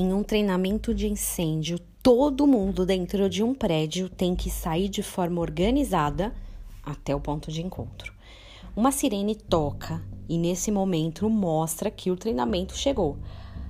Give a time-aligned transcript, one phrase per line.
[0.00, 5.02] Em um treinamento de incêndio, todo mundo dentro de um prédio tem que sair de
[5.02, 6.32] forma organizada
[6.84, 8.12] até o ponto de encontro.
[8.76, 13.18] Uma sirene toca e nesse momento mostra que o treinamento chegou.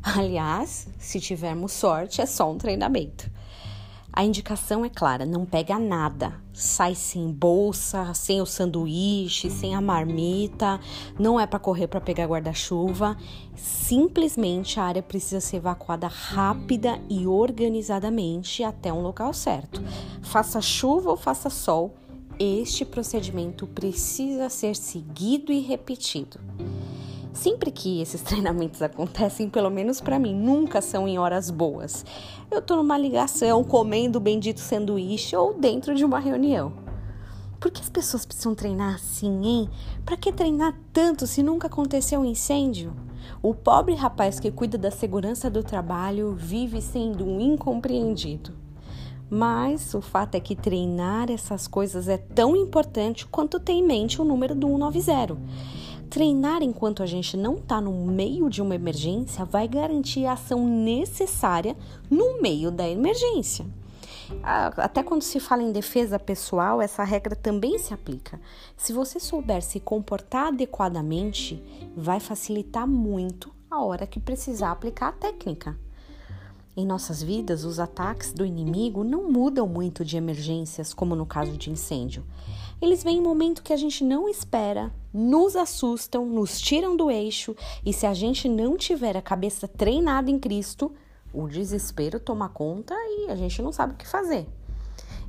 [0.00, 3.28] Aliás, se tivermos sorte, é só um treinamento.
[4.12, 6.34] A indicação é clara: não pega nada.
[6.52, 10.78] Sai sem bolsa, sem o sanduíche, sem a marmita.
[11.18, 13.16] Não é para correr para pegar guarda-chuva.
[13.56, 19.82] Simplesmente a área precisa ser evacuada rápida e organizadamente até um local certo.
[20.20, 21.94] Faça chuva ou faça sol,
[22.38, 26.38] este procedimento precisa ser seguido e repetido.
[27.42, 32.06] Sempre que esses treinamentos acontecem, pelo menos para mim, nunca são em horas boas.
[32.48, 36.72] Eu tô numa ligação, comendo o bendito sanduíche ou dentro de uma reunião.
[37.58, 39.70] Por que as pessoas precisam treinar assim, hein?
[40.04, 42.94] Para que treinar tanto se nunca aconteceu um incêndio?
[43.42, 48.52] O pobre rapaz que cuida da segurança do trabalho vive sendo um incompreendido.
[49.28, 54.20] Mas o fato é que treinar essas coisas é tão importante quanto ter em mente
[54.20, 55.38] o número do 190.
[56.12, 60.68] Treinar enquanto a gente não está no meio de uma emergência vai garantir a ação
[60.68, 61.74] necessária
[62.10, 63.64] no meio da emergência.
[64.76, 68.38] Até quando se fala em defesa pessoal, essa regra também se aplica.
[68.76, 71.64] Se você souber se comportar adequadamente,
[71.96, 75.78] vai facilitar muito a hora que precisar aplicar a técnica.
[76.76, 81.56] Em nossas vidas, os ataques do inimigo não mudam muito de emergências, como no caso
[81.56, 82.22] de incêndio.
[82.82, 87.54] Eles vêm em momento que a gente não espera, nos assustam, nos tiram do eixo,
[87.84, 90.92] e se a gente não tiver a cabeça treinada em Cristo,
[91.32, 94.46] o desespero toma conta e a gente não sabe o que fazer.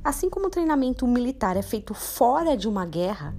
[0.02, 3.34] Assim como o treinamento militar é feito fora de uma guerra,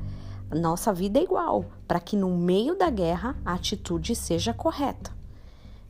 [0.52, 5.12] nossa vida é igual, para que no meio da guerra a atitude seja correta.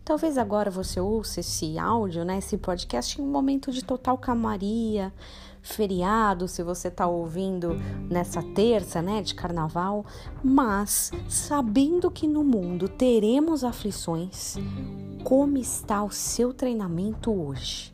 [0.06, 5.12] Talvez agora você ouça esse áudio, né, esse podcast em um momento de total calmaria,
[5.64, 7.76] feriado, se você está ouvindo
[8.08, 10.06] nessa terça, né, de carnaval,
[10.44, 14.58] mas sabendo que no mundo teremos aflições,
[15.24, 17.92] como está o seu treinamento hoje?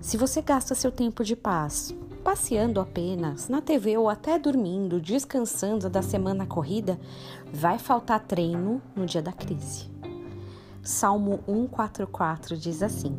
[0.00, 1.92] Se você gasta seu tempo de paz
[2.22, 6.96] passeando apenas na TV ou até dormindo, descansando da semana corrida,
[7.52, 9.98] vai faltar treino no dia da crise.
[10.88, 13.14] Salmo 144 diz assim: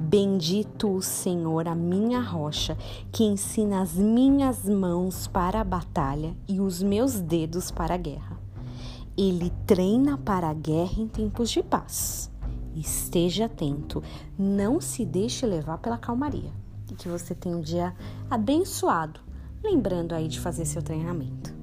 [0.00, 2.78] Bendito o Senhor, a minha rocha,
[3.12, 8.40] que ensina as minhas mãos para a batalha e os meus dedos para a guerra.
[9.18, 12.30] Ele treina para a guerra em tempos de paz.
[12.74, 14.02] Esteja atento,
[14.38, 16.50] não se deixe levar pela calmaria.
[16.90, 17.94] E que você tenha um dia
[18.30, 19.20] abençoado,
[19.62, 21.59] lembrando aí de fazer seu treinamento.